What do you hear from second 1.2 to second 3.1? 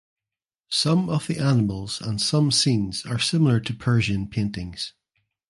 the animals and some scenes